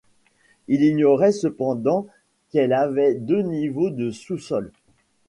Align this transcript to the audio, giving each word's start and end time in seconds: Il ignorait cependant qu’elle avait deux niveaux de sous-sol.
Il 0.67 0.81
ignorait 0.83 1.31
cependant 1.31 2.07
qu’elle 2.49 2.73
avait 2.73 3.13
deux 3.13 3.43
niveaux 3.43 3.91
de 3.91 4.09
sous-sol. 4.09 4.71